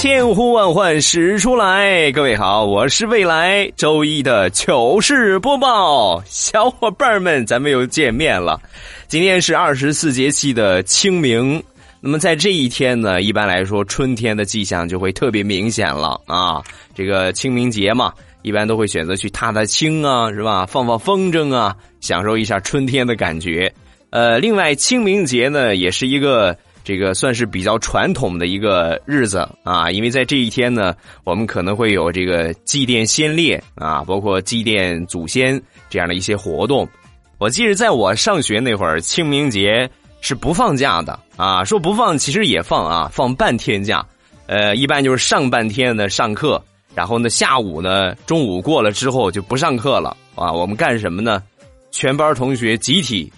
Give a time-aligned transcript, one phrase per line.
[0.00, 8.58] 千呼万唤始出来，各位好，我是未来周一的糗事播报，小伙伴们，咱们又见面了。
[9.08, 11.62] 今天是二十四节气的清明，
[12.00, 16.62] 那么在这一天呢，一般来说春天的迹象就会特别明显了啊。
[16.94, 20.64] 这个清明节嘛，一般都会选择去踏踏青啊，是吧？
[20.64, 23.70] 放放风筝啊，享受一下春天的感觉。
[24.08, 26.56] 呃，另外清明节呢，也是一个。
[26.90, 36.88] 这个算是比较传统的一个日子啊，因为在这一天呢，我们可能会有这个祭奠先烈啊，包括祭奠祖先这样的一些活动。
[37.38, 39.88] 我记得在我上学那会儿，清明节
[40.20, 44.04] 是不放假的啊，说不放其实也放啊，放半天假。
[44.48, 46.60] 呃，一般就是上半天呢上课，
[46.92, 50.50] 然后呢下午呢中午过了之后就不上课了啊。
[50.50, 51.40] 我们干什么呢？
[51.92, 53.32] 全班同学集体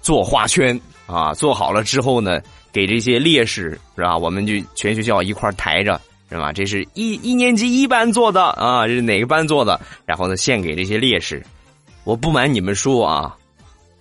[0.00, 2.40] 做花圈啊，做好了之后呢。
[2.72, 4.16] 给这些烈士是吧？
[4.16, 6.52] 我们就全学校一块抬着是吧？
[6.52, 9.78] 这是一一年级一班做的啊，这是哪个班做的？
[10.06, 11.44] 然后呢，献给这些烈士。
[12.04, 13.36] 我不瞒你们说啊，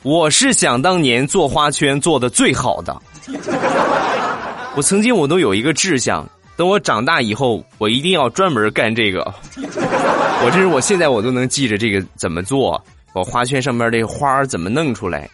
[0.04, 3.00] 我是想当年做花圈做的最好的。
[4.76, 6.26] 我曾经我都有一个志向，
[6.56, 9.22] 等我长大以后，我一定要专门干这个。
[9.58, 12.82] 我这是我现在我都能记着这个怎么做，
[13.14, 15.30] 我花圈上面这花怎么弄出来，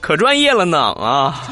[0.00, 1.42] 可专业了呢啊！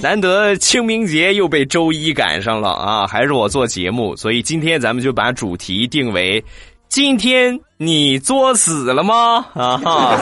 [0.02, 3.06] 难得清明节又被周一赶上了啊！
[3.06, 6.42] 还是我做节目，所以今天咱们就把主题定为：
[6.88, 9.44] 今天你作死了吗？
[9.52, 10.18] 啊哈！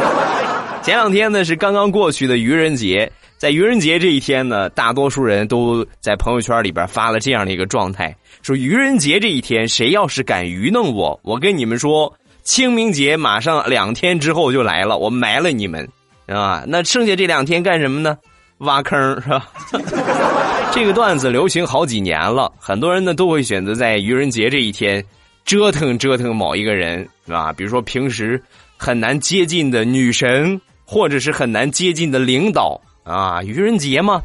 [0.83, 15.89] 前两天呢是刚刚过去的愚人节，在愚人节这一天呢，大多数人都在朋友圈里边发了这样的一个状态，说愚人节这一天，谁要是敢愚弄我，我跟你们说，清明节马上两天之后就来了，我埋了你们
[16.27, 16.65] 啊！
[16.67, 18.19] 那剩下这两天干什么呢？
[18.59, 19.49] 挖坑是吧？
[20.73, 25.05] 这个段子流行好几年了，很多人呢都会选择在愚人节这一天
[25.45, 27.53] 折腾折腾某一个人，是吧？
[27.53, 28.41] 比如说平时
[28.77, 33.43] 很难接近的女神，或者是很难接近的领导啊。
[33.43, 34.21] 愚人节嘛，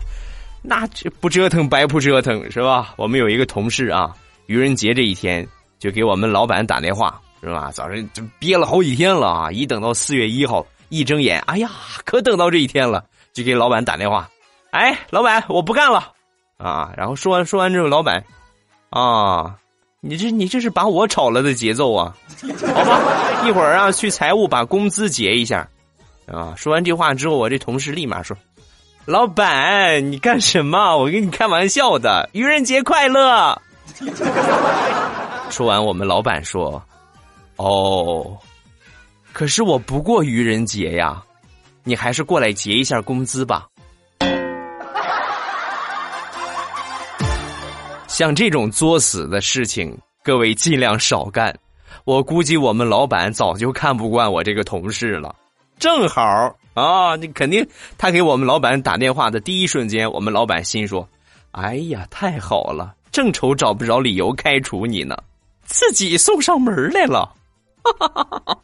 [0.61, 2.93] 那这不折腾白不折腾是吧？
[2.97, 4.11] 我们有一个同事啊，
[4.47, 5.47] 愚人节这一天
[5.79, 7.71] 就给我们老板打电话，是吧？
[7.71, 11.69] 早上就憋了好几天了啊，一等到四月一号，一睁眼，哎呀，
[12.03, 13.05] 可等到这一天了。
[13.33, 14.29] 就给老板打电话，
[14.69, 16.11] 哎，老板，我不干了，
[16.57, 16.93] 啊！
[16.95, 18.23] 然后说完说完之后，老板，
[18.91, 19.55] 啊，
[20.01, 22.15] 你这你这是把我炒了的节奏啊？
[22.75, 23.01] 好吧，
[23.47, 25.67] 一会儿啊去财务把工资结一下，
[26.27, 26.53] 啊！
[26.55, 28.37] 说完这话之后，我这同事立马说，
[29.05, 30.95] 老板，你干什么？
[30.97, 33.59] 我跟你开玩笑的，愚人节快乐。
[35.49, 36.81] 说完，我们老板说，
[37.55, 38.37] 哦，
[39.31, 41.23] 可是我不过愚人节呀。
[41.83, 43.67] 你还是过来结一下工资吧。
[48.07, 51.53] 像这种作死的事情，各位尽量少干。
[52.05, 55.35] 我估计我们老板早就看不惯我这个同事了。
[55.79, 57.67] 正好啊，你肯定
[57.97, 61.07] 他给我们老板打电话的第一瞬间，我们老板心说
[61.51, 65.17] ：“哎呀，太好了，正愁找不着理由开除你呢，
[65.65, 67.33] 自己送上门来了。”
[67.83, 68.59] 哈哈哈哈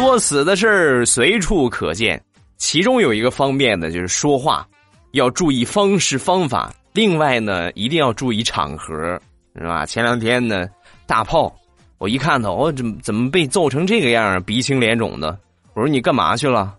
[0.00, 2.22] 作死的事儿随处可见，
[2.56, 4.66] 其中有一个方面呢，就是说话
[5.12, 6.72] 要注意方式方法。
[6.92, 9.20] 另外呢，一定要注意场合，
[9.54, 9.86] 是吧？
[9.86, 10.66] 前两天呢，
[11.06, 11.54] 大炮，
[11.98, 15.38] 我一看到，我怎么怎么被揍成这个样鼻青脸肿的。
[15.74, 16.74] 我说你干嘛去了？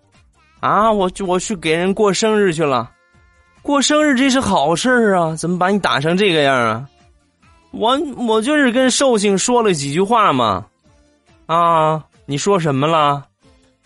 [0.60, 2.92] 啊，我我去给人过生日去了。
[3.62, 6.86] 过生日这是好事儿啊，怎么把你打成这个样啊？
[7.72, 10.66] 我我就是跟寿星说了几句话嘛，
[11.46, 12.04] 啊。
[12.32, 13.26] 你说什么了？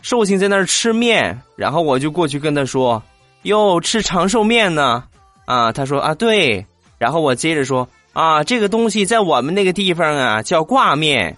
[0.04, 3.02] 寿星在那儿吃面，然后我就过去跟他说
[3.42, 5.04] ：“哟，吃长寿面呢？”
[5.46, 6.64] 啊，他说：“啊，对。”
[7.00, 11.36] 然后我接着说：“啊，这个东西在我们那个地方啊叫挂面。”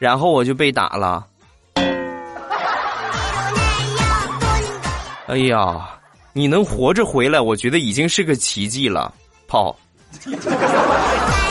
[0.00, 1.26] 然后我就被打了。
[5.28, 5.86] 哎呀，
[6.32, 9.12] 你能活着回来，我觉得已经是个奇迹了，
[9.46, 9.76] 炮。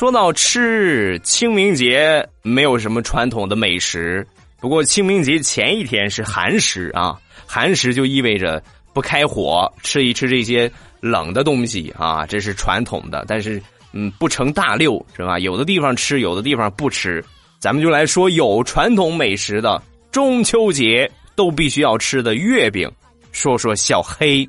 [0.00, 4.26] 说到吃，清明节没有什么传统的美食，
[4.58, 8.62] 不过清明节前一天是寒食啊，寒食就意味着
[8.94, 13.26] 不开火，吃一吃这些冷的东西啊，这是传统的。
[13.28, 13.60] 但是，
[13.92, 15.38] 嗯，不成大六是吧？
[15.38, 17.22] 有的地方吃，有的地方不吃。
[17.58, 22.90] 咱们就来说有传统美食的中秋节都必须要吃的月饼，
[23.32, 24.48] 说说小黑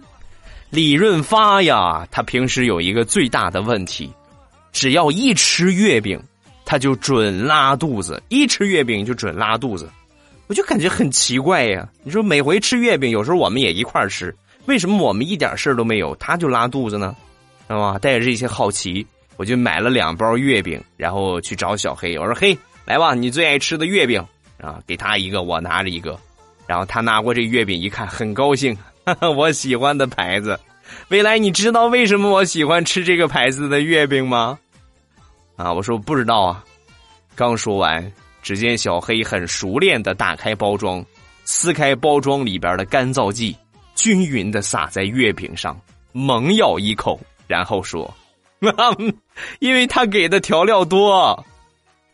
[0.69, 4.09] 李润发呀，他平时有一个最大的问题。
[4.71, 6.21] 只要一吃月饼，
[6.65, 8.21] 他就准拉肚子。
[8.29, 9.89] 一吃月饼就准拉肚子，
[10.47, 11.87] 我就感觉很奇怪呀。
[12.03, 14.35] 你说每回吃月饼，有时候我们也一块儿吃，
[14.65, 17.15] 为什么我们一点事儿都没有，他就拉肚子呢？
[17.67, 17.99] 知道吗？
[17.99, 19.05] 带着这些好奇，
[19.37, 22.17] 我就买了两包月饼，然后去找小黑。
[22.17, 24.23] 我说：“嘿，来吧，你最爱吃的月饼
[24.59, 26.19] 啊，给他一个，我拿着一个。”
[26.67, 28.77] 然后他拿过这月饼一看，很高兴，
[29.35, 30.57] 我喜欢的牌子。
[31.09, 34.57] 未来，你知道为什么我喜欢吃这个牌子的月饼吗？
[35.57, 36.63] 啊，我说不知道啊。
[37.35, 38.11] 刚说完，
[38.41, 41.03] 只见小黑很熟练的打开包装，
[41.45, 43.55] 撕开包装里边的干燥剂，
[43.95, 45.79] 均匀的撒在月饼上，
[46.11, 48.11] 猛咬一口，然后说
[49.59, 51.43] ：“因为他给的调料多。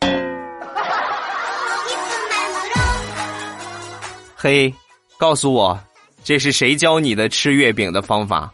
[4.36, 4.72] 嘿，
[5.18, 5.78] 告诉我，
[6.22, 8.52] 这是谁教你的吃月饼的方法？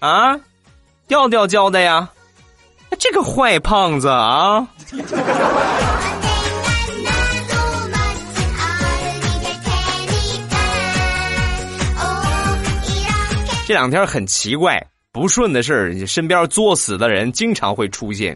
[0.00, 0.34] 啊，
[1.08, 2.08] 调调教的呀，
[2.98, 4.66] 这个坏胖子啊！
[13.66, 14.82] 这两天很奇怪，
[15.12, 18.34] 不顺的事儿，身边作死的人经常会出现。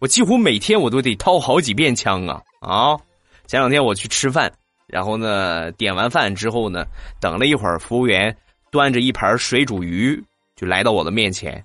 [0.00, 2.98] 我几乎每天我都得掏好几遍枪啊啊！
[3.46, 4.52] 前两天我去吃饭，
[4.88, 6.84] 然后呢，点完饭之后呢，
[7.20, 8.36] 等了一会儿，服务员
[8.72, 10.20] 端着一盘水煮鱼。
[10.56, 11.62] 就来到我的面前，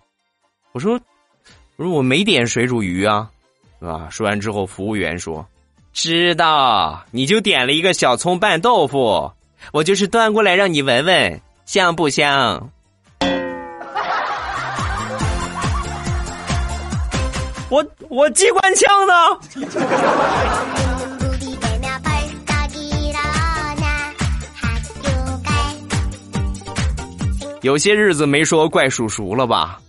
[0.73, 0.99] 我说
[1.77, 3.31] ：“我说我没点水煮鱼啊，
[3.79, 5.47] 是吧？”说完之后，服务员说
[5.93, 9.31] ：“知道，你就点了一个小葱拌豆腐，
[9.71, 12.69] 我就是端过来让你闻闻香不香。
[17.71, 19.13] ”我我机关枪呢？
[27.63, 29.79] 有些日子没说怪叔叔了吧？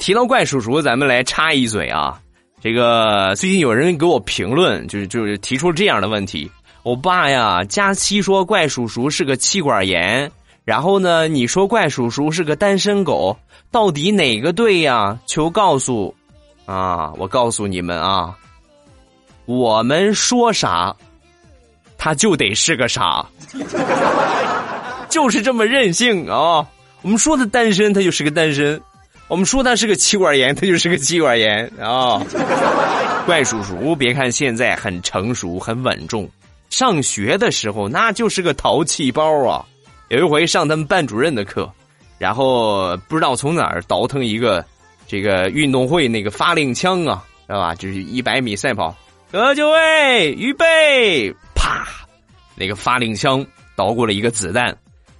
[0.00, 2.20] 提到怪叔叔，咱们来插一嘴啊。
[2.60, 6.50] 这个最近有人给我评论，就是就是提出这样的问题：
[6.82, 10.30] 我爸呀，佳期说怪叔叔是个气管炎，
[10.64, 13.36] 然后呢，你说怪叔叔是个单身狗，
[13.70, 15.16] 到底哪个对呀？
[15.26, 16.12] 求告诉
[16.66, 17.12] 啊！
[17.16, 18.36] 我告诉你们啊，
[19.46, 20.94] 我们说啥，
[21.96, 23.24] 他就得是个啥，
[25.08, 26.66] 就是这么任性啊！
[27.02, 28.78] 我们说他单身，他就是个单身；
[29.28, 32.20] 我们说他是个气管炎，他就是个气管炎啊！
[33.24, 36.28] 怪叔叔，别看现在很成熟、很稳重，
[36.70, 39.64] 上学的时候那就是个淘气包啊！
[40.08, 41.70] 有一回上他们班主任的课，
[42.18, 44.64] 然后不知道从哪儿倒腾一个
[45.06, 47.74] 这个运动会那个发令枪啊，知道吧？
[47.74, 48.96] 就是一百米赛跑，
[49.30, 51.86] 各就位，预备，啪！
[52.56, 53.46] 那个发令枪
[53.76, 54.76] 倒过了一个子弹。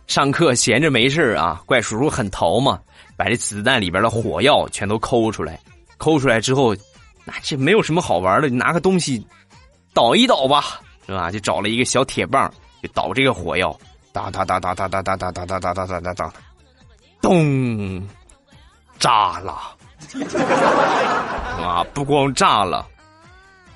[0.09, 2.81] 上课闲着没事啊，怪叔叔很淘嘛，
[3.15, 5.61] 把这子弹里边的火药全都抠出来，
[5.99, 6.75] 抠出来之后，
[7.27, 9.25] 那这没有什么好玩的，你拿个东西
[9.93, 11.31] 倒一倒吧，是吧？
[11.31, 12.51] 就找了一个小铁棒，
[12.83, 13.79] 就倒这个火药，
[14.11, 16.33] 哒哒哒哒哒哒哒哒哒哒哒哒哒哒哒，
[17.21, 18.03] 咚，
[18.99, 19.53] 炸了！
[21.63, 22.87] 啊，不光炸了，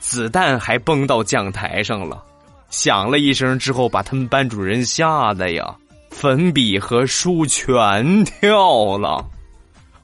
[0.00, 2.24] 子弹还崩到讲台上了，
[2.70, 5.76] 响了一声之后，把他们班主任吓得呀。
[6.12, 9.26] 粉笔和书全掉了，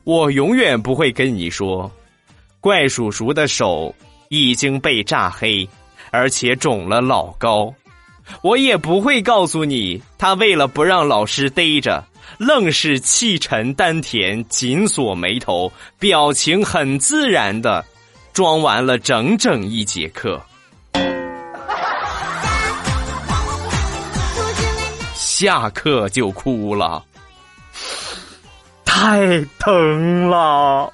[0.02, 1.88] 我永远不会跟你说，
[2.60, 3.94] 怪叔叔的手
[4.28, 5.68] 已经被炸黑，
[6.10, 7.72] 而且肿了老高。
[8.42, 12.04] 我也不会告诉你，他为了不让老师逮着，
[12.36, 17.84] 愣是气沉丹田，紧锁眉头，表情很自然的
[18.32, 20.42] 装完了整整一节课。
[25.40, 27.00] 下课就哭了，
[28.85, 30.92] 太疼了。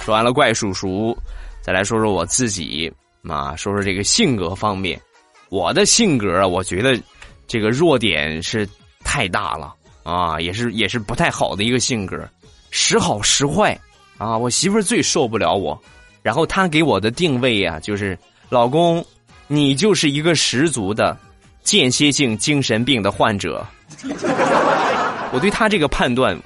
[0.00, 1.16] 说完了怪叔叔，
[1.62, 2.92] 再来说说我自己
[3.26, 5.00] 啊，说说这个性格方面。
[5.48, 7.00] 我的性格，我觉得
[7.46, 8.68] 这个弱点是
[9.02, 12.28] 太大了啊，也是也是不太好的一个性格，
[12.70, 13.80] 时好时坏。
[14.22, 15.76] 啊，我媳妇儿最受不了我，
[16.22, 18.16] 然后她给我的定位呀，就是
[18.48, 19.04] 老公，
[19.48, 21.16] 你就是一个十足的
[21.62, 23.66] 间歇性精神病的患者。
[25.32, 26.38] 我对他这个判断，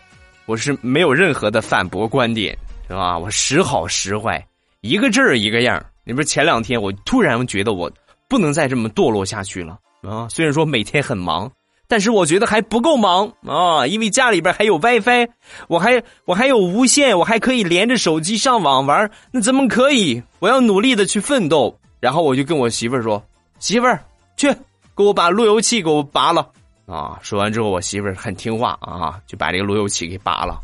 [0.47, 2.56] 我是没有任何的反驳观点，
[2.88, 3.18] 是吧？
[3.18, 4.42] 我时好时坏，
[4.80, 7.90] 一个字儿一个样你不是前两天我突然觉得我
[8.28, 10.28] 不能再这么堕落下去了啊！
[10.30, 11.50] 虽然说每天很忙，
[11.88, 15.28] 但是我觉得还不够忙啊，因为家里边还有 WiFi，
[15.69, 20.23] 我还我还有无线，我还可以连着手机上网玩，那怎么可以？
[20.40, 21.78] 我要努力的去奋斗。
[21.99, 23.23] 然后我就跟我媳妇儿说
[23.59, 24.05] ：“媳妇儿，
[24.37, 24.52] 去
[24.95, 26.47] 给我把路由器给我拔了。”
[26.87, 27.19] 啊！
[27.23, 30.61] 说完之后，我媳妇儿很听话啊，就把这个路由器给拔了。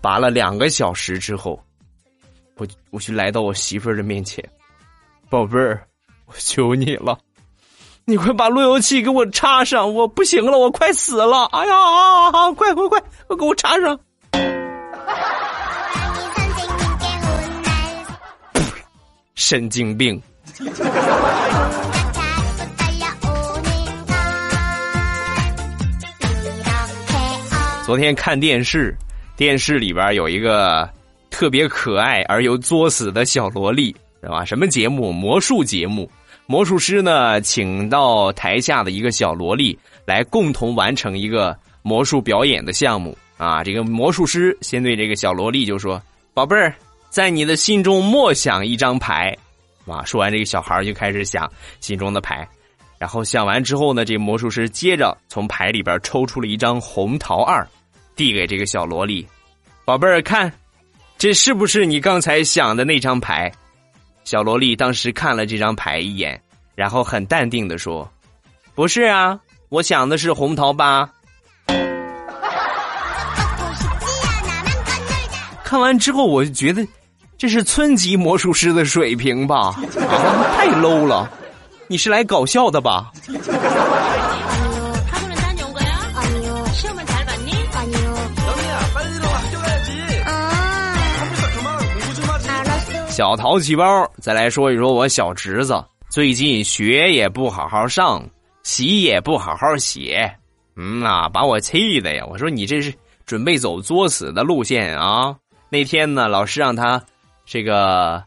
[0.00, 1.60] 拔了两个小时之后，
[2.56, 4.42] 我我就来到我媳妇儿的面前，
[5.28, 5.84] 宝贝儿，
[6.26, 7.18] 我求你了，
[8.08, 11.44] 你快把路由器给我插上，我不行了，我快死了！
[11.52, 14.00] 哎呀，快快快，快给我插上！
[19.34, 20.18] 神经病。
[27.84, 28.96] 昨天看电视，
[29.36, 30.88] 电视里边有一个
[31.28, 34.46] 特别可爱而又作死的小萝莉，是吧？
[34.46, 35.12] 什么节目？
[35.12, 36.10] 魔术节目。
[36.50, 43.62] 魔术师呢，请到台下的一个小萝莉来共同完成一个魔术表演的项目啊。
[43.62, 46.02] 这个魔术师先对这个小萝莉就说
[46.32, 46.74] ：“宝贝儿，
[47.10, 49.36] 在你的心中默想一张牌。”
[49.86, 51.46] 啊，说完这个小孩就开始想
[51.80, 52.48] 心中的牌，
[52.96, 57.66] 然后想完之后呢，这魔术师接着从牌里边抽出了一张红桃二。
[58.16, 59.24] 递给这个小萝莉，
[59.84, 60.50] 宝贝儿看，
[61.18, 63.52] 这是不是你刚才想的那张牌？
[64.28, 66.38] 小萝莉当时看了这张牌一眼，
[66.74, 68.06] 然后很淡定的说
[68.76, 71.08] ：“不是啊，我想的是红桃八。”
[75.64, 76.86] 看完之后，我就觉得
[77.38, 79.74] 这是村级魔术师的水平吧？
[79.96, 80.12] 啊，
[80.58, 81.32] 太 low 了！
[81.86, 83.10] 你是来搞笑的吧？
[93.18, 98.24] 小淘气包，再来说一说我小侄子，最近学也不好好上，
[98.62, 100.32] 习也不好好写，
[100.76, 102.24] 嗯呐，把我气的呀！
[102.30, 102.94] 我说你这是
[103.26, 105.34] 准备走作死的路线啊？
[105.68, 107.02] 那天呢，老师让他
[107.44, 108.22] 这个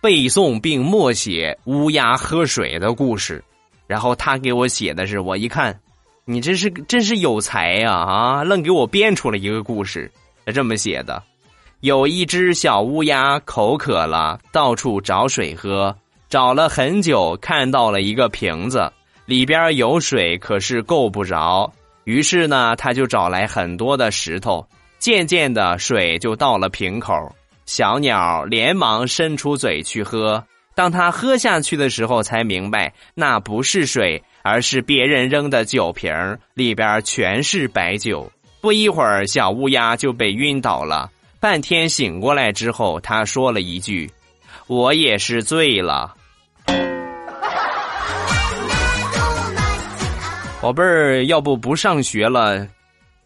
[0.00, 3.40] 背诵并默写乌鸦喝水的故事，
[3.86, 5.80] 然后他给我写的是，我一看，
[6.24, 8.42] 你这是真是有才呀啊！
[8.42, 10.10] 愣给我编出了一个故事，
[10.46, 11.22] 这么写的。
[11.80, 15.96] 有一只小乌鸦口渴了，到处找水喝，
[16.28, 18.92] 找了很久，看到了一个瓶子，
[19.24, 21.72] 里边有水，可是够不着。
[22.04, 24.66] 于是呢，他就找来很多的石头，
[24.98, 27.14] 渐渐的水就到了瓶口。
[27.64, 30.44] 小鸟连忙伸出嘴去喝，
[30.74, 36.12] 当他喝下去的时候，才明白那不是水，而是别人扔的酒瓶，
[36.52, 38.30] 里边全是白酒。
[38.60, 41.10] 不一会儿，小乌鸦就被晕倒了。
[41.40, 44.12] 半天醒过来之后，他说了一句
[44.68, 46.14] ：“我也是醉了。
[50.60, 52.68] ”宝贝儿，要不不上学了，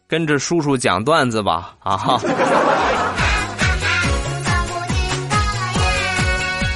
[0.06, 1.74] 跟着叔叔讲段子吧！
[1.80, 2.20] 啊！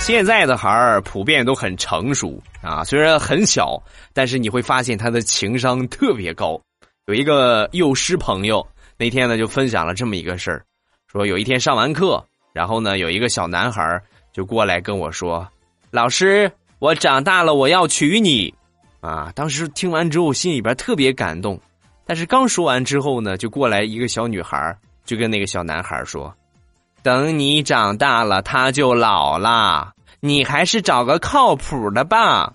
[0.01, 3.81] 现在的孩儿普遍都很成熟啊，虽然很小，
[4.13, 6.61] 但是你会发现他的情商特别高。
[7.07, 8.67] 有一个幼师朋友
[8.97, 10.65] 那天呢，就分享了这么一个事儿。
[11.11, 12.23] 说有一天上完课，
[12.53, 14.01] 然后呢，有一个小男孩
[14.31, 15.49] 就过来跟我说
[15.91, 18.53] ：“老师，我长大了，我要娶你。”
[19.01, 21.59] 啊，当时听完之后心里边特别感动，
[22.05, 26.35] 但是刚说完之后呢，就过来一个小女孩就跟那个小男孩说
[27.03, 32.53] ：“等你长大了，他就老了，你还是找个靠谱的吧。”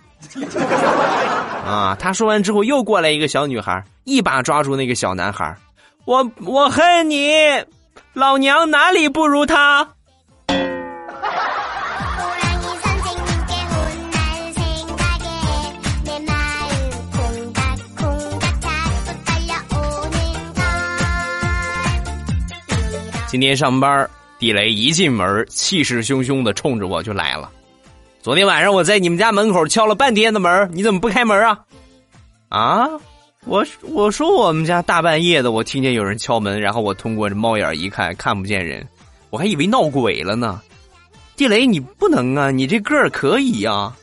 [1.66, 5.58] 啊，他说完之后又过来一个小女孩，一把抓住那个小男孩
[6.06, 7.34] ：“我我恨你。”
[8.14, 9.88] 老娘哪里不如他？
[23.28, 27.50] 今天上班，地雷一进门，气势汹汹的冲着我就来了。
[28.22, 31.58] 昨天晚上我在你们家门口敲了半天的门，你怎么不开门啊？
[32.50, 32.88] 啊？
[33.46, 38.88] 我我说我们家大半夜的，我听见有人敲门，然后我通过这猫眼一看，看不见人，
[39.30, 40.62] 我还以为闹鬼了呢。
[41.36, 43.94] 地雷，你不能啊，你这个儿可以呀，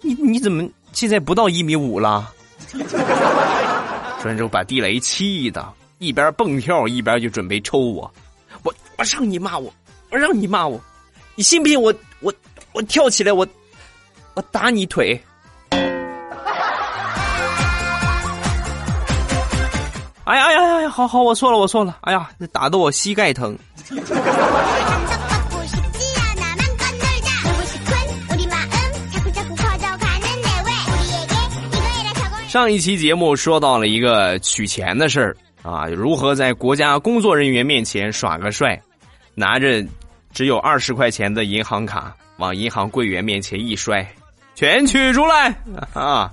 [0.00, 2.32] 你你怎么现在不到一米五了？
[2.72, 8.10] 说完之后把地雷气的，一边蹦跳一边就准备抽我，
[8.62, 9.72] 我我让你骂我，
[10.10, 10.80] 我让你骂我，
[11.34, 12.32] 你信不信我我
[12.72, 13.46] 我跳起来我
[14.34, 15.20] 我打你腿。
[20.28, 23.58] 哎呀哎呀哎呀，好好，我错了我错了，哎呀，打得我膝盖疼。
[32.46, 38.78] 上一期节目说到了一个取钱的事儿啊，如何在国家工作人员面前耍个帅，
[39.34, 39.82] 拿着
[40.34, 44.06] 只有二十块钱的银行卡往银行柜员面前一摔，
[44.54, 45.54] 全取出来
[45.94, 46.30] 啊！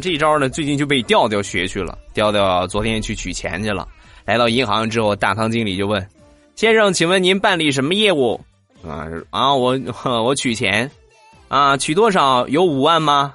[0.00, 1.98] 这一招呢，最近就被调调学去了。
[2.14, 3.88] 调调昨天去取钱去了，
[4.24, 6.06] 来到银行之后，大堂经理就问
[6.54, 8.40] ：“先生，请问您办理什么业务？”
[8.86, 10.90] 啊啊，我我取钱，
[11.48, 12.46] 啊，取多少？
[12.48, 13.34] 有五万吗？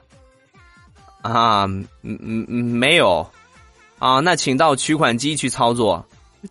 [1.21, 3.27] 啊，嗯嗯嗯，没有，
[3.99, 6.05] 啊，那请到取款机去操作。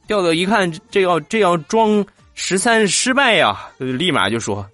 [0.06, 4.64] 调调一看，这要这要装十三失败呀，立马就说：“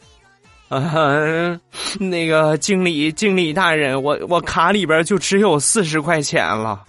[0.70, 1.58] 啊，
[2.00, 6.80] 那个经理经理大人，我我卡里边就只有四十块钱了，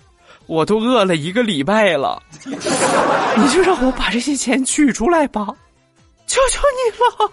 [0.48, 5.48] 我都饿了一个礼拜了， 你就让我把这些钱取出来吧，
[6.28, 7.32] 求求你了。”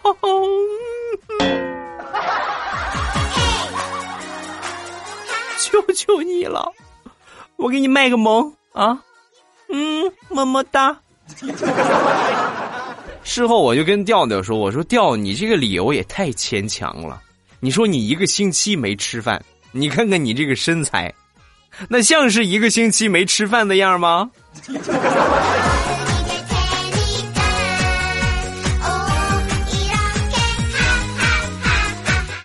[5.61, 6.73] 求求你了，
[7.57, 8.99] 我给你卖个萌啊！
[9.69, 10.97] 嗯，么么哒。
[13.29, 17.21] 事后我就跟调调说：“我说调，你这个理由也太牵强了。
[17.61, 21.13] 你说你一个星期没吃饭，你看看你这个身材，
[21.91, 24.31] 那像是一个星期没吃饭的样吗？”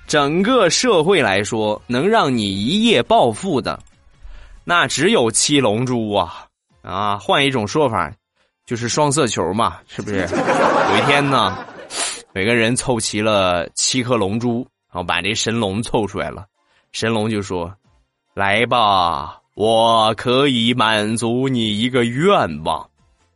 [0.05, 3.79] 整个社会来说，能让你一夜暴富的，
[4.65, 6.45] 那只有七龙珠啊！
[6.81, 8.11] 啊，换一种说法，
[8.65, 10.17] 就是双色球嘛，是不是？
[10.17, 11.57] 有一天呢，
[12.33, 16.45] 每个人凑齐了七颗龙珠，然后把这神龙凑出来了，
[16.91, 17.73] 神龙就说
[18.33, 22.79] ：“来吧，我可以满足你一个愿望。”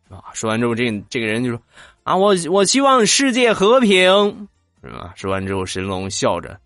[0.09, 1.59] 啊，说完之后，这这个人就说
[2.03, 4.47] ：“啊，我我希望世界和平。”
[4.81, 5.11] 是吧？
[5.15, 6.57] 说完之后，神龙笑着。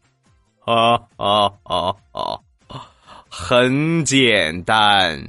[0.66, 2.38] 啊啊啊啊！
[3.28, 5.20] 很简单，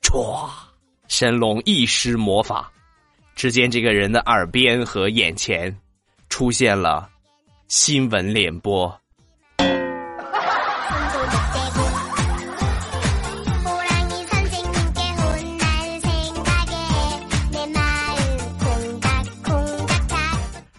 [0.00, 0.48] 唰！
[1.08, 2.70] 神龙一施魔法，
[3.36, 5.74] 只见这个人的耳边和眼前
[6.28, 7.08] 出现了
[7.68, 8.92] 新闻联播。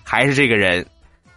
[0.04, 0.86] 还是这个人，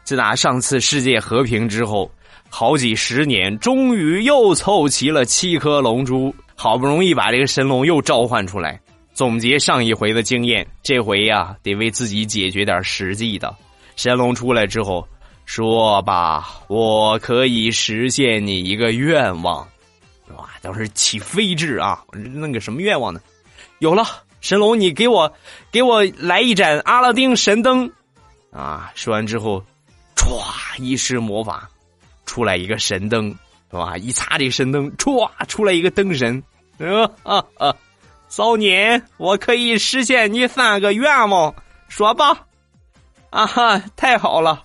[0.05, 2.11] 自打上次世界和平之后。
[2.51, 8.81] 好几十年，终于又凑齐了七颗龙珠，好不容易把这个神龙又召唤出来。
[9.15, 13.55] 总结上一回的经验，这回呀得为自己解决点实际的。
[13.95, 15.07] 神龙出来之后，
[15.47, 19.65] 说吧，我可以实现你一个愿望。
[20.37, 23.21] 哇，当时起飞智啊，弄个什么愿望呢？
[23.79, 24.05] 有了，
[24.41, 25.33] 神龙，你给我
[25.71, 27.89] 给我来一盏阿拉丁神灯。
[28.51, 29.65] 啊，说完之后，
[30.17, 31.71] 歘，一施魔法。
[32.27, 33.35] 出来一个神灯，
[33.71, 33.97] 是吧？
[33.99, 36.43] 一擦这神灯，唰，出来一个灯神。
[36.79, 37.75] 啊啊啊！
[38.29, 41.55] 少年，我可以实现你三个愿望，
[41.89, 42.47] 说吧。
[43.31, 44.65] 啊哈，太好了！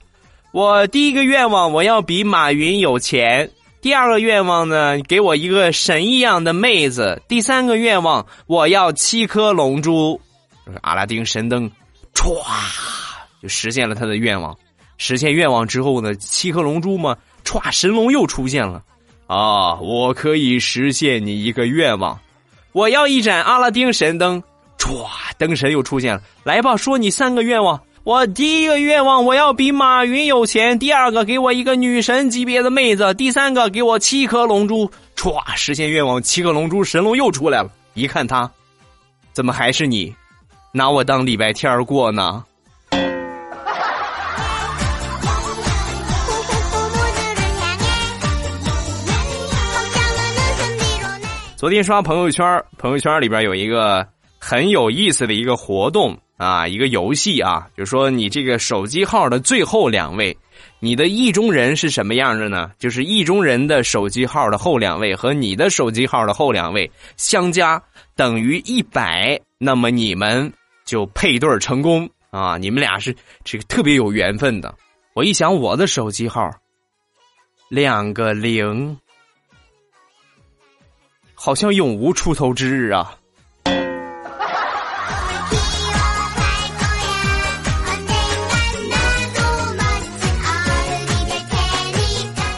[0.51, 3.47] 我第一个愿望，我要比马云有钱；
[3.81, 10.21] 第二个愿望呢，给我一个神一样的妹子；第三个愿望，我要七颗龙珠。
[10.81, 11.69] 阿拉丁神灯，
[12.13, 12.37] 歘，
[13.41, 14.57] 就实现了他的愿望。
[14.97, 17.17] 实现愿望之后呢，七颗龙珠嘛。
[17.43, 17.69] 歘！
[17.71, 18.81] 神龙又出现了，
[19.33, 19.79] 啊！
[19.81, 22.19] 我可以实现你一个愿望，
[22.71, 24.41] 我要一盏阿拉丁神灯。
[24.77, 25.07] 歘！
[25.37, 27.81] 灯神又出现了，来吧，说你三个愿望。
[28.03, 34.91] 我第一个愿望，我要比马云有钱；第二个，给我一个女神级别的妹子；第三个，给我七颗龙珠。
[35.15, 35.41] 歘！
[35.55, 37.71] 实现愿望，七颗龙珠，神龙又出来了。
[37.93, 38.49] 一看他，
[39.31, 40.13] 怎么还是你？
[40.73, 42.43] 拿我当礼拜天过呢？
[51.63, 54.05] 昨天刷朋友圈，朋友圈里边有一个
[54.37, 60.37] 很有意思的一个活动啊，一个游戏啊，就说你这个手机号的最后两位，
[60.81, 62.69] 你的意中人是什么样的呢？
[62.77, 67.81] 就是意中人的手机号的后两位和你的手机号的后两位相加
[68.13, 70.51] 等于一百，那么你们
[70.83, 72.57] 就配对成功啊！
[72.57, 74.75] 你们俩是这个特别有缘分的。
[75.13, 76.51] 我一想我的手机号，
[77.69, 78.97] 两个零。
[81.45, 83.13] 好像永无出头之日啊！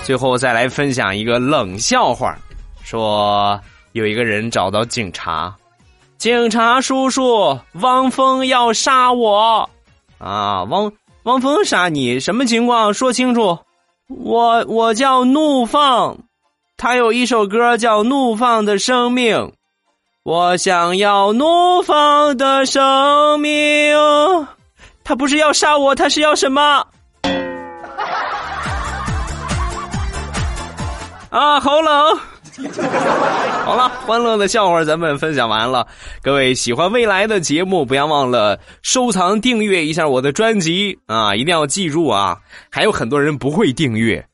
[0.03, 2.37] 最后再来分享一个冷笑话，
[2.83, 3.59] 说
[3.93, 5.55] 有一个人找到警察，
[6.19, 9.67] 警察叔叔，汪峰要杀我！
[10.19, 10.93] 啊，汪
[11.23, 12.19] 汪峰杀你？
[12.19, 12.93] 什么情况？
[12.93, 13.57] 说清楚。
[14.07, 16.15] 我我叫怒放，
[16.77, 19.35] 他有一首歌叫《怒放的生命》，
[20.23, 23.95] 我想要怒放的生命。
[25.03, 26.85] 他不是要杀我，他是要什么？
[31.29, 32.19] 啊，好冷。
[33.65, 35.85] 好了，欢乐的笑话咱们分享完了。
[36.21, 41.35] 各位喜欢未来的节目，不要忘了收藏、订阅一下我的专辑啊！
[41.35, 42.37] 一定要记住啊！
[42.69, 44.25] 还有很多人不会订阅，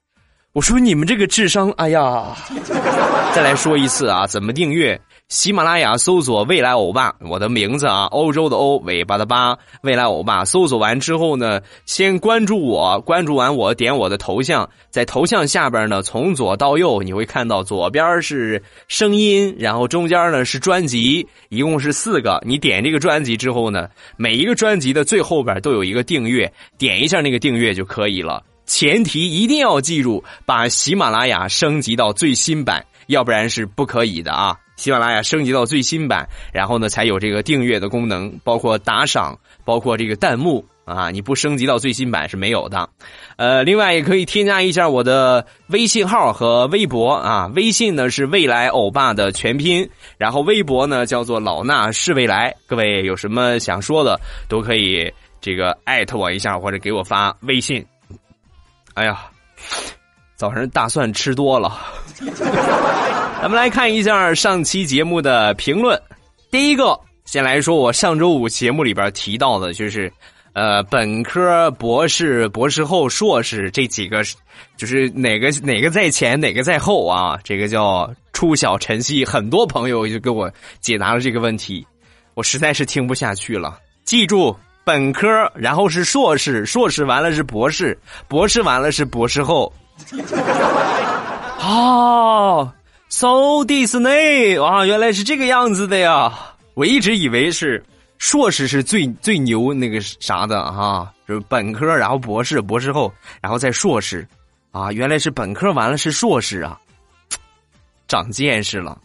[0.54, 2.36] 我说你们这个智商，哎呀！
[3.34, 5.00] 再来说一次啊，怎么订阅？
[5.30, 10.44] 喜马拉雅搜索“未来欧巴”，我的名字啊，欧洲的欧，尾巴的巴，未来欧巴。
[10.44, 22.44] 搜索完之后呢，先关注我，关注完我点我的头像，在头像下边呢，从左到右你会看到，左边是声音，然后中间呢是专辑，一共是四个。
[22.46, 23.88] 你点这个专辑之后呢，
[24.18, 28.44] 每一个专辑的最后边都有一个订阅，点一下那个订阅就可以了。
[28.72, 34.56] 前提一定要记住，把喜马拉雅升级到最新版，要不然是不可以的啊。
[34.78, 41.12] 喜马拉雅升级到最新版，然后呢才有这个订阅的功能，包括打赏，包括这个弹幕啊。
[41.12, 42.88] 你不升级到最新版是没有的。
[43.36, 47.52] 呃，另外也可以添加一下我的微信号和微博啊。
[47.54, 52.56] 微信呢是未来欧巴的全拼，然后微博呢叫做老衲是未来。
[52.68, 57.86] 各位有什么想说的，都可以这个艾特我一下，或者给我发微信。
[58.94, 59.26] 哎呀，
[60.36, 61.80] 早上大蒜吃多了。
[63.42, 66.00] 咱们来看一下上期节目的评论。
[66.52, 70.12] 第一个，先来说我上周五节目里边提到的，就是，
[70.54, 74.22] 呃，本科、博士、博士后、硕士这几个，
[74.78, 77.40] 就是哪个哪个在前，哪个在后啊？
[77.44, 79.24] 这个叫初小晨曦。
[79.24, 80.52] 很多朋友就给我
[80.82, 81.88] 解答了这个问题，
[82.34, 83.80] 我实在是听不下去了。
[84.04, 89.72] 记住，本科，然后是硕士，硕士完了是博士，博士完了是博士后。
[91.62, 92.72] 哦。
[93.14, 96.32] So Disney 啊，原来是这个样子的呀！
[96.76, 97.84] 我一直以为是
[98.18, 104.26] 硕士是最最牛那个啥的哈，就是本科，然后博士，博士后，然后再硕士，
[104.72, 106.80] 啊，原来是本科完了是硕士啊，
[108.08, 108.98] 长见识了！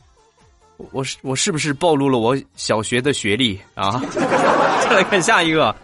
[0.92, 4.02] 我是我是不是暴露了我小学的学历啊？
[4.84, 5.74] 再来看下一个，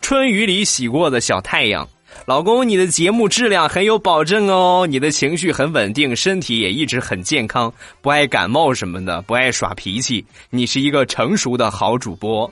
[0.00, 1.86] 春雨里洗过的小太阳。
[2.24, 12.50] 老公，你的节目质量很有保证哦，你的情绪很稳定，身体也一直很健康，不爱感冒什么的，不爱耍脾气，你是一个成熟的好主播，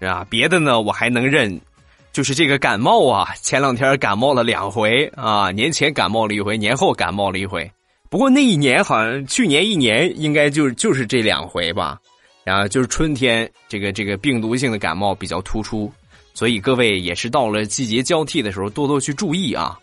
[0.00, 0.26] 啊？
[0.28, 1.60] 别的呢我还能认，
[2.12, 7.70] 就是这个感冒啊，前两天感冒了两回啊，年前感冒了一回，年后感冒了一回，
[8.14, 11.98] 不过那一年好像去年一年应该就就是这两回吧，
[12.44, 15.92] 然后就是春天这个这个病毒性的感冒比较突出。
[16.32, 19.76] 所以各位也是到了季节交替的时候，多多去注意啊，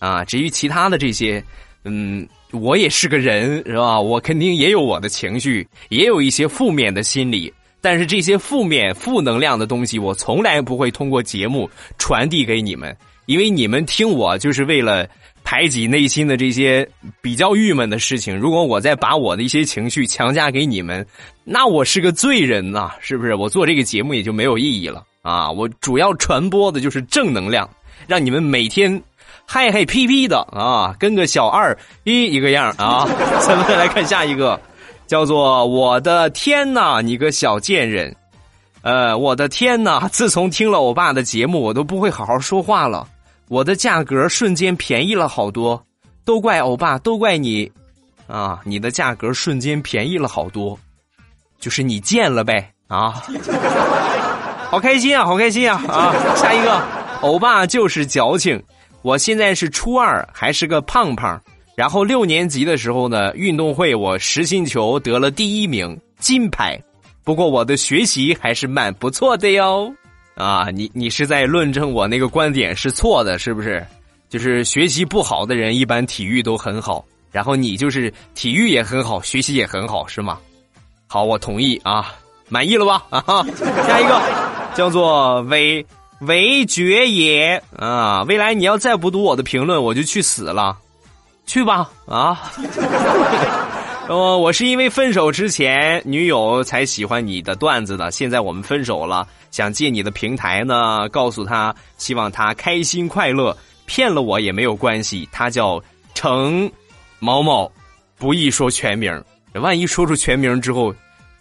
[0.00, 0.22] 啊！
[0.22, 1.42] 至于其他的这些，
[1.84, 3.98] 嗯，我也是个人，是吧？
[3.98, 7.50] 我肯定也有我的情绪，也有一些负面的心理。
[7.80, 15.08] 但是这些负面、负能量的东西，我从来不会通过节目传递给你们，因为你们听我就是为了
[15.50, 16.86] 排挤内心的这些
[17.22, 18.36] 比较郁闷的事情。
[18.36, 21.06] 如果我再把我的一些情绪强加给你们，
[21.42, 23.34] 那我是个罪人呐，是不是？
[23.34, 25.02] 我做这个节目也就没有意义了。
[25.22, 27.66] 啊，我主要传播的就是正能量，
[28.06, 29.02] 让你们每天
[29.46, 33.08] 嗨嗨皮皮的啊，跟个小二 一一个样啊。
[33.40, 34.60] 咱们再来看下一个，
[35.06, 38.14] 叫做我的天呐，你个小贱人！
[38.82, 43.08] 呃，我的天呐，自从听了我爸的节目，我都不会好好说话了。
[43.48, 45.82] 我的价格瞬间便宜了好多，
[46.24, 47.70] 都怪欧巴，都怪你
[48.26, 48.60] 啊！
[48.64, 50.78] 你的价格瞬间便宜了好多，
[51.58, 53.22] 就是你贱了呗啊！
[54.70, 55.82] 好开心啊，好开心啊！
[55.88, 56.82] 啊，下一个，
[57.22, 58.62] 欧巴就是矫情。
[59.00, 61.40] 我现在是初二，还是个胖胖。
[61.74, 66.78] 然后六年级的时候呢，运动会我实心球得了第一名，金牌。
[67.24, 69.90] 不过我的学习还是蛮不错的哟。
[70.38, 73.84] 啊，你你是在论证我那个观点是错的，是不是？
[74.30, 80.38] 就是学习不好的人一般体育都很好，然后你就是体育也很好，学习也很好，是吗？
[81.08, 82.14] 好，我同意啊，
[82.48, 83.02] 满意了吧？
[83.10, 83.46] 啊哈，
[83.86, 84.20] 下一个。
[84.74, 85.84] 叫做韦
[86.20, 88.22] 韦爵爷啊！
[88.28, 90.76] 未来你要再不读我的评论，我就去死了，
[91.46, 92.52] 去吧啊！
[94.08, 105.28] 哦， 我是因为分手之前女友才喜欢你的段子的，现在我们分手了，想借你的平台呢，告诉他，希望他开心快乐，骗了我也没有关系。
[105.30, 105.82] 他叫
[106.14, 106.70] 程
[107.18, 107.70] 某某，
[108.16, 109.22] 不宜说全名，
[109.54, 110.94] 万一说出全名之后。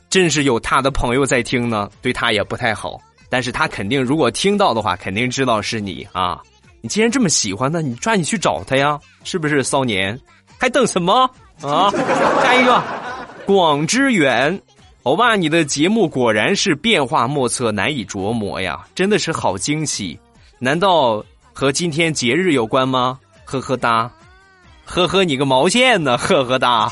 [0.09, 2.97] 真是有他的朋友在听呢，对他也不太好。
[3.29, 6.41] 但是他肯定如果听到的话，肯定知道是你啊！
[6.79, 9.61] 你既然这么喜欢他，你抓紧去找他呀，是不是？
[9.61, 10.17] 骚年，
[10.57, 11.29] 还等什么
[11.61, 11.89] 啊？
[12.43, 12.83] 下一个，
[13.45, 14.59] 广之远，
[15.03, 20.17] 欧巴，你的节目果然是变化莫测，难以琢磨呀，真的是好惊喜。
[20.59, 23.19] 难道和今天节日有关吗？
[23.45, 24.11] 呵呵哒，
[24.85, 26.17] 呵呵你个毛线呢？
[26.17, 26.91] 呵呵哒，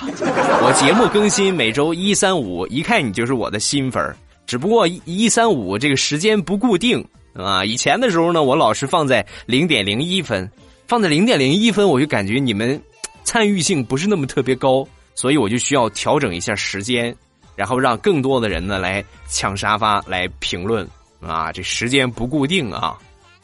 [0.62, 4.16] 我节目更新每周一三五，一看你就是我的新粉儿。
[4.48, 10.50] 只不过一三五这个时间不固定啊，以前的时候呢，我老是放在零点零一分，
[10.88, 12.80] 放在零点零一分，我就感觉你们
[13.26, 17.14] 参与性不是那么特别高，所以我就需要调整一下时间，
[17.58, 20.88] 然后让更多的人呢来抢沙发来评论
[21.20, 22.98] 啊，这时间不固定啊，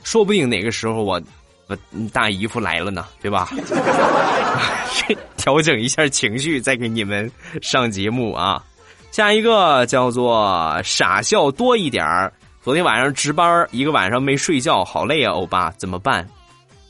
[0.04, 1.22] 说不定哪个时候我
[1.68, 1.78] 我
[2.14, 3.50] 大姨夫来了呢，对吧？
[5.36, 7.30] 调整一下情绪再给你们
[7.62, 8.64] 上节目啊。
[9.12, 12.32] 下一个叫做傻笑多一点儿。
[12.62, 16.30] 昨天晚上值班，一个晚上没睡觉，好累啊，欧巴，怎么办？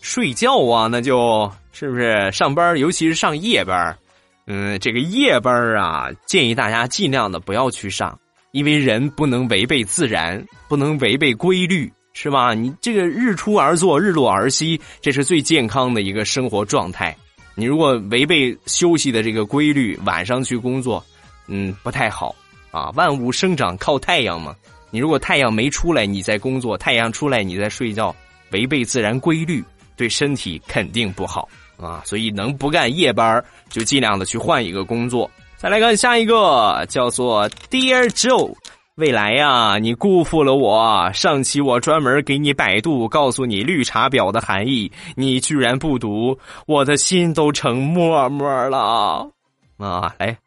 [0.01, 1.49] 睡觉啊，那就
[1.81, 3.97] 是不是上班，尤其是上夜班。
[4.45, 8.19] 嗯，这个夜班啊，建议大家尽量的不要去上，
[8.51, 12.53] 因为人不能违背自然，不能违背规律，是吧？
[12.53, 17.17] 你这个日出而作，日落而息，这是最健康的一个生活状态。
[17.55, 21.03] 你如果违背休息的这个规律，晚上去工作。
[21.47, 22.35] 嗯，不太好
[22.69, 22.91] 啊！
[22.91, 24.55] 万物生长靠太阳嘛。
[24.91, 28.15] 你如果太阳没出来，你在工作；太阳出来，你在睡觉，
[28.51, 29.63] 违背自然规律，
[29.95, 31.49] 对身体肯定不好
[31.81, 32.01] 啊！
[32.05, 35.29] 所以能不干夜班，就尽量的去换一个工作。
[35.57, 38.53] 再来看下一个，叫做 Dear Joe，
[38.95, 41.11] 未来呀，你辜负了我。
[41.13, 49.31] 上期我专门给你百度，告诉你绿茶婊的含义，你居然不读，我的心都成沫沫了
[49.77, 50.13] 啊！
[50.17, 50.37] 来。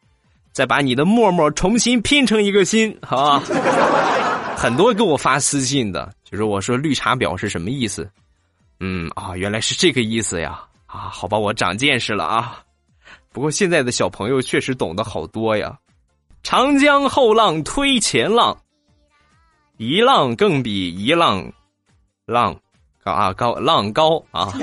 [0.51, 3.43] 再把你的沫沫重新拼成一个心，好吧？
[4.55, 8.09] 很多给我发私信的，就是我说绿茶婊是什么意思？
[8.79, 10.61] 嗯啊，原来是这个意思呀！
[10.95, 12.59] 啊，好吧，我长见识了啊。
[13.33, 15.77] 不过现在的小朋友确实懂得好多呀。
[16.41, 18.57] 长江后浪推前浪，
[19.77, 21.51] 一浪更比一浪
[22.25, 22.55] 浪
[23.03, 24.53] 高啊高浪高啊。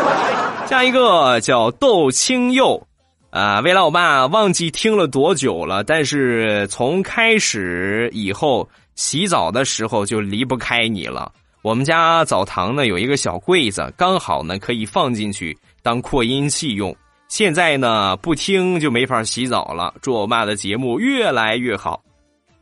[0.66, 2.82] 下一个叫窦清佑。
[3.28, 11.32] 啊，未来我爸忘记听了多久了，但是从开始以后洗澡的时候就离不开你了。
[11.64, 16.94] 我们家澡堂呢有一个小柜子，刚好呢可以放进去当扩音器用。
[17.28, 19.94] 现在呢不听就没法洗澡了。
[20.02, 22.02] 祝我爸的节目越来越好，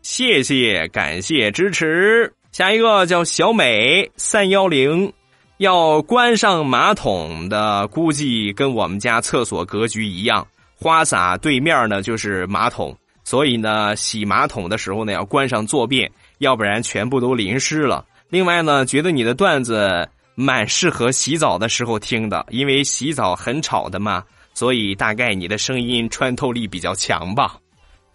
[0.03, 2.33] 谢谢，感谢支持。
[2.53, 5.13] 下一个叫小美三幺零。
[5.57, 10.47] 要关上马桶的，估计跟我们家厕所格局一样。
[10.77, 18.05] 花洒对面呢就是马桶，所以呢洗马桶的时候呢要关上坐便，要不然全部都淋湿了。
[18.33, 27.57] 另外呢，觉得你的段子蛮适合洗澡的时候听的，因为洗澡很吵的嘛，所以大概你的声音穿透力比较强吧。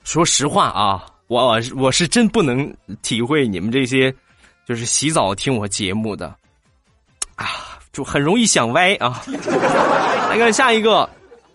[0.04, 4.12] 说实话啊，我我是真不能体会你们这些
[4.68, 6.36] 就是洗澡听我节目的
[7.36, 9.22] 啊，就很容易想歪啊。
[10.32, 11.08] 来 看下一个。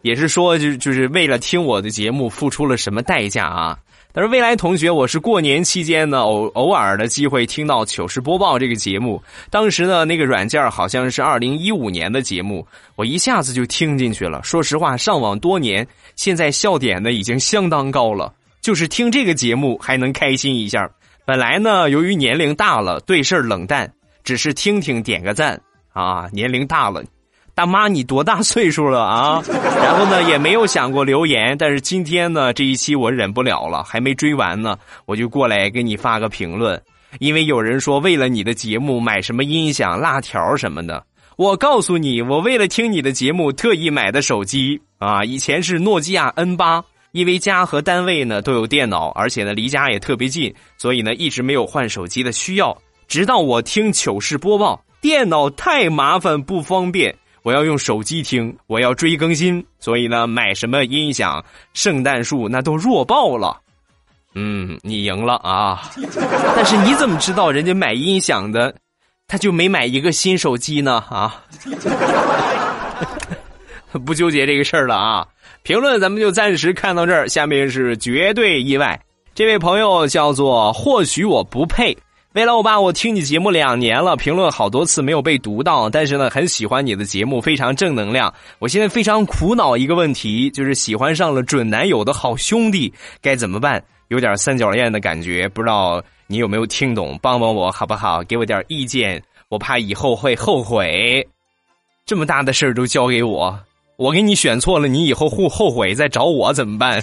[0.03, 3.79] 也是说，就就是为了听我的节目付出了什么代价啊？
[4.15, 9.23] 但是未来同学，我是过年期间呢，偶偶尔的机会听到糗事播报这个节目。
[9.49, 14.43] 当时呢，那个软件好像是二零一五年的节目，我一下子就听进去了。
[14.43, 18.33] 说实话，上网多年，现在笑点呢已经相当高了。
[18.61, 20.89] 就是听这个节目还能开心一下。
[21.25, 23.91] 本来呢，由于年龄大了，对事冷淡，
[24.25, 25.59] 只是听听点个赞
[25.93, 26.29] 啊。
[26.33, 27.03] 年龄大了。
[27.55, 29.43] 大妈，你多大岁数了啊？
[29.83, 36.81] 然后呢，也没有想过留言，但是今天呢，这一期我忍不了了，还没追完呢，我就过来给你发个评论。
[37.19, 41.05] 因为有人说为了你的节目买什么音响、辣条什么的，
[41.37, 52.75] 我告诉你，我为了听你的节目特意买的手机啊，以前是诺基亚 N 八，因为家和单位呢都有电脑，而且呢离家也特别近，所以呢一直没有换手机的需要。
[53.09, 57.15] 直到我听糗事播报，电脑太麻烦不方便。
[57.43, 63.59] 我要用手机听，我要追更新，所以呢，买什么音响、圣诞树那都弱爆了。
[64.35, 65.91] 嗯，你赢了啊！
[66.57, 68.75] 但是你怎么知道人家买音响的，
[69.27, 71.05] 他就没买一个新手机呢？
[71.11, 71.43] 啊，
[74.07, 75.27] 不纠结这个事儿了啊！
[75.65, 78.99] 评论咱们就暂时看到这儿，下面是绝对意外。
[79.35, 81.97] 这位朋友叫做或许我不配。
[82.35, 88.33] 未来欧巴，我听你节目两年了，评论好多次没有被读到，但是呢，很喜欢你的节目，非常正能量。
[88.59, 92.91] 我现在非常苦恼一个问题，就是喜欢上了准男友的好兄弟，
[93.21, 93.85] 该怎么办？
[94.09, 97.19] 有点三角恋的感觉，不知道你有没有听懂？
[97.21, 98.23] 帮帮我好不好？
[98.23, 101.27] 给我点意见，我怕以后会后悔。
[102.07, 103.55] 这么大的事儿都交给我，
[103.97, 107.03] 我给你选错了，你以后后后悔再找我怎么办？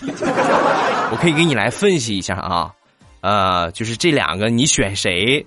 [1.11, 2.73] 我可以给你来分析一下啊，
[3.21, 5.45] 呃，就是这两个你选谁，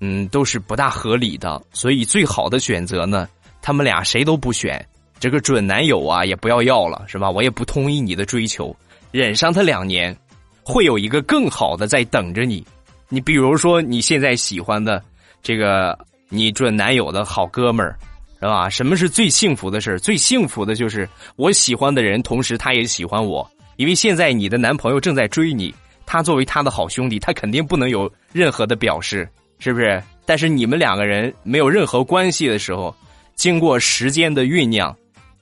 [0.00, 3.28] 嗯，都是不大合理的，所以最好的选择呢，
[3.60, 4.84] 他们俩谁都不选，
[5.18, 7.30] 这个准男友啊也不要要了，是吧？
[7.30, 8.74] 我也不同意你的追求，
[9.10, 10.16] 忍上他两年，
[10.62, 12.66] 会有一个更好的在等着你。
[13.08, 15.02] 你比如说你现在喜欢的
[15.42, 17.96] 这个你准男友的好哥们儿。
[18.42, 18.70] 是吧？
[18.70, 21.06] 什么是最幸福的事最幸福的就是
[21.36, 23.46] 我喜欢的人，同时他也喜欢我。
[23.76, 25.74] 因为现在你的男朋友正在追你，
[26.12, 29.28] 他作为他的好兄弟，他肯定不能有任何的表示，
[29.60, 30.02] 是不是？
[30.26, 32.92] 但是你们两个人没有任何关系的时候，
[33.36, 34.92] 经过时间的酝酿，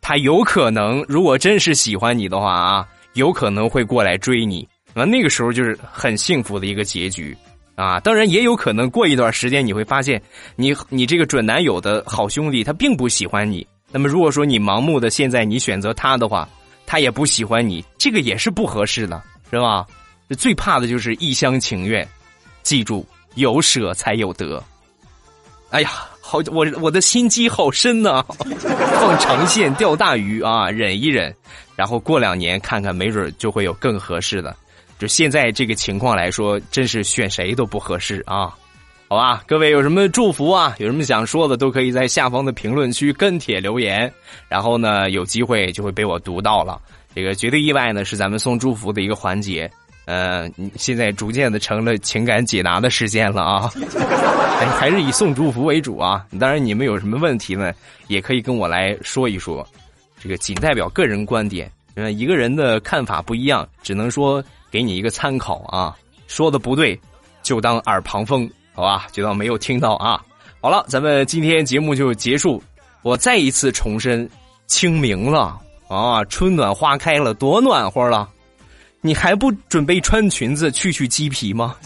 [0.02, 4.68] 他有可能如果真是喜欢你的话啊，有可能会过来追你。
[4.92, 7.34] 那那个时候就是很幸福的一个结局。
[7.74, 10.20] 啊，当然也有可能过一段时间你会发现，
[10.54, 13.66] 你你这个准男友的好兄弟他并不喜欢你。
[13.90, 16.46] 那么如果说你盲目的现在你选择他的话，
[16.84, 19.86] 他也不喜欢你，这个也是不合适的，是吧？
[20.36, 22.06] 最怕的就是一厢情愿。
[22.62, 24.62] 记住，有舍才有得。
[25.70, 28.24] 哎呀，好，我我的心机好深呐！
[29.00, 31.34] 放长线钓大鱼啊，忍一忍，
[31.76, 34.54] 然后过两年看看，没准就会有更合适的。
[34.98, 38.54] 就现在这个情况来说，真是选谁都不合适啊！
[39.08, 40.74] 好吧，各位有什么祝福啊？
[40.78, 44.12] 有什么想说的，都可以在下方的评论区跟帖留言，
[44.48, 46.80] 然后呢，有机会就会被我读到了。
[47.14, 49.70] 这个绝对意外呢，是咱们送祝福的一个环节。
[50.08, 53.70] 呃，现在逐渐的成了情感解答的时间了啊！
[54.58, 56.24] 还 还是以送祝福为主啊！
[56.40, 57.74] 当然，你们有什么问题呢，
[58.06, 59.68] 也可以跟我来说一说。
[60.18, 64.42] 这个仅代表个人观点，呃，一个人的看法不一样，只能说。
[64.70, 67.00] 给你一个参考啊，说的不对，
[67.42, 70.22] 就当耳旁风，好吧，就当没有听到啊。
[70.60, 72.62] 好了，咱们今天节目就结束。
[73.00, 74.28] 我再一次重申，
[74.66, 78.28] 清明了啊，春暖花开了，多暖和了。
[79.00, 81.76] 你还不准备穿裙子去去鸡皮吗？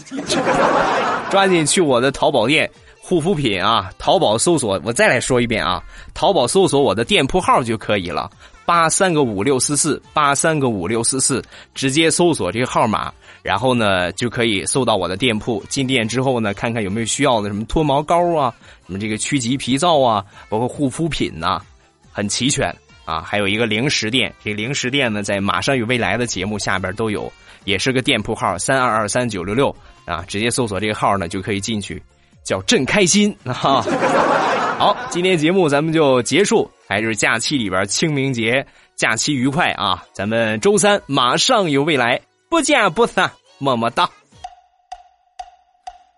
[1.29, 2.69] 抓紧去我的淘宝店
[3.01, 8.29] 护肤品啊，淘宝搜索，我再来说一遍啊，淘宝搜索我的店铺号就可以了。
[8.65, 11.43] 八三个五六四四八三个五六四四，
[11.75, 15.61] 直接搜索这个号码，然后呢就可以搜到我的店铺。
[15.67, 18.53] 进店之后呢，看看有没有需要的什么脱毛膏啊，
[18.87, 21.61] 什么这个趋吉皮皂啊，包括护肤品呐，
[22.09, 22.73] 很齐全
[23.05, 23.21] 啊。
[23.21, 27.31] 还有一个零食店，这零食店呢在马上与未来的节目下边都有，
[27.65, 32.01] 也是个店铺号三二二三九六六啊，直接搜索这个号呢就可以进去，
[32.43, 33.53] 叫朕开心啊。
[33.53, 36.69] 好，今天节目咱们就结束。
[36.85, 38.63] 还是假期里边，清明节
[38.95, 40.03] 假期愉快啊！
[40.13, 44.07] 咱们周三马上有未来，不见不散，么么哒。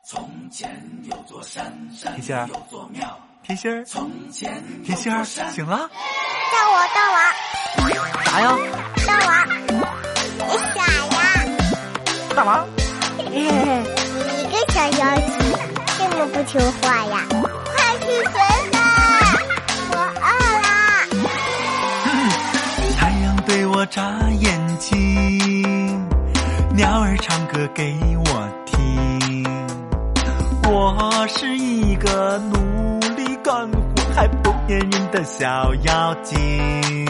[0.05, 0.69] 从前
[1.03, 4.51] 有座山，山有座庙，甜心儿，从前
[4.83, 7.21] 甜心儿醒了，到我大王，
[8.25, 8.57] 啥呀？
[9.05, 9.47] 大王，
[10.49, 11.15] 你傻呀？
[12.35, 12.67] 大王，
[13.19, 13.45] 你
[14.49, 15.29] 个小妖精，
[15.95, 17.23] 这么不听话呀？
[17.29, 18.33] 快去睡
[18.71, 18.75] 吧，
[19.91, 20.27] 我饿
[20.63, 20.67] 啦。
[22.97, 23.85] 太阳对我！
[23.85, 24.01] 眨
[24.39, 26.03] 眼睛，
[26.73, 29.45] 鸟儿唱歌给我听。
[30.67, 32.39] 我是一个
[34.67, 37.05] 还不粘人的小妖精。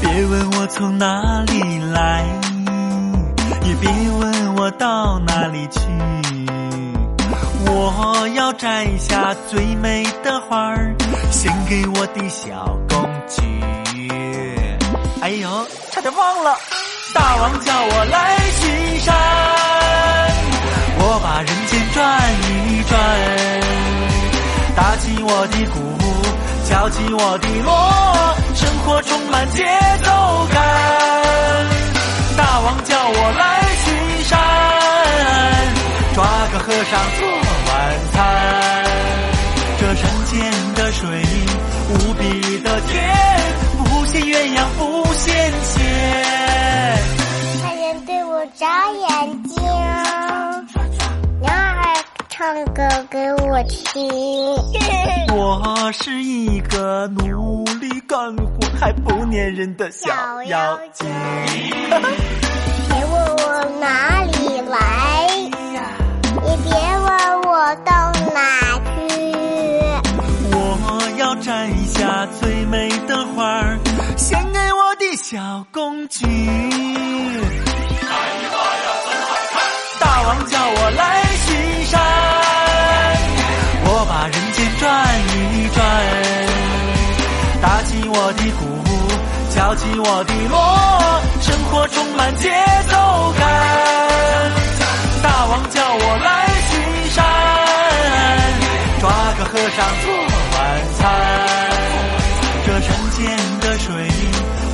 [0.00, 2.24] 别问我从哪里来，
[3.62, 5.80] 也别问我到哪里去。
[7.66, 10.94] 我要摘下最美的花儿，
[11.30, 13.42] 献给我的小公举。
[15.22, 16.54] 哎呦，差点忘了，
[17.14, 19.14] 大王叫我来巡山，
[20.98, 23.00] 我把人间转一转，
[24.76, 25.93] 打起我的鼓，
[26.74, 27.72] 敲起我的锣，
[28.52, 29.64] 生活充满节
[30.02, 30.10] 奏
[30.52, 30.58] 感。
[32.36, 33.86] 大王叫我来巡
[34.24, 34.36] 山，
[36.14, 37.28] 抓个和尚做
[37.68, 37.72] 晚
[38.12, 38.18] 餐，
[39.78, 40.34] 这山间
[40.74, 41.00] 的水
[41.90, 42.92] 无比的甜。
[43.78, 44.82] 不羡鸳鸯不
[45.14, 45.30] 羡
[45.62, 45.80] 仙，
[52.44, 54.06] 唱歌给我听。
[55.34, 58.44] 我是一个努力干活
[58.78, 60.10] 还不粘人的小
[60.42, 61.08] 妖精。
[61.88, 65.26] 别问我哪里来，
[66.44, 68.92] 也别问我到哪去。
[70.52, 73.78] 我要摘下最美的花儿。
[74.18, 76.26] 献给我的小公举。
[89.74, 90.56] 敲起我的锣，
[91.40, 92.48] 生活充满节
[92.88, 92.94] 奏
[93.36, 93.42] 感。
[95.20, 96.70] 大王叫我来巡
[97.10, 97.24] 山，
[99.00, 100.06] 抓个和尚做
[100.54, 100.58] 晚
[100.94, 101.02] 餐。
[102.64, 103.18] 这山间
[103.60, 103.86] 的水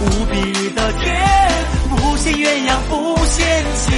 [0.02, 1.16] 无比的甜，
[1.88, 3.40] 不羡鸳鸯不羡
[3.76, 3.88] 仙。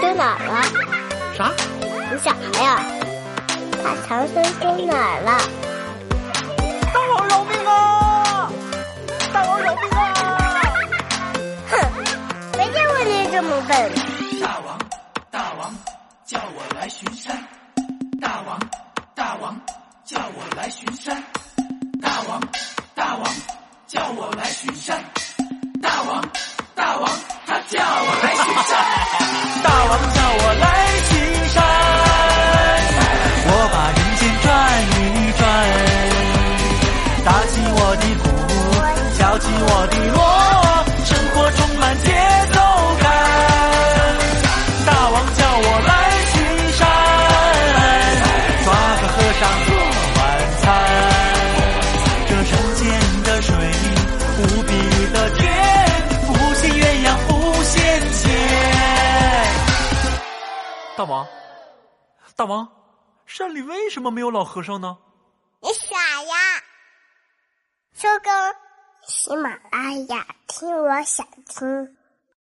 [0.00, 0.54] 去哪儿了？
[1.38, 1.52] 啥？
[2.10, 2.82] 你小孩呀？
[3.84, 5.30] 把唐僧丢哪儿了？
[13.32, 13.92] 这么笨。
[14.42, 14.78] 大王，
[15.30, 15.74] 大王，
[16.26, 17.34] 叫我来巡山。
[18.20, 18.60] 大王，
[19.14, 19.58] 大王，
[20.04, 21.16] 叫我来巡山。
[22.02, 22.38] 大王，
[22.94, 23.24] 大王，
[23.86, 25.01] 叫我来巡山。
[63.52, 64.96] 山里为什么没有老和尚呢？
[65.60, 66.34] 你傻呀！
[67.92, 68.32] 收工，
[69.06, 71.98] 喜马拉雅，听我想听。